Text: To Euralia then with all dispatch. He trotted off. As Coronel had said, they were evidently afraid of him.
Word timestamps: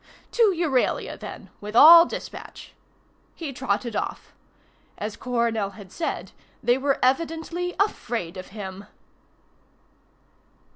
To 0.31 0.51
Euralia 0.57 1.15
then 1.19 1.51
with 1.61 1.75
all 1.75 2.07
dispatch. 2.07 2.73
He 3.35 3.53
trotted 3.53 3.95
off. 3.95 4.33
As 4.97 5.15
Coronel 5.15 5.73
had 5.77 5.91
said, 5.91 6.31
they 6.63 6.79
were 6.79 6.97
evidently 7.03 7.75
afraid 7.79 8.35
of 8.35 8.47
him. 8.47 8.85